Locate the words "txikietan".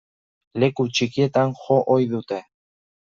0.95-1.53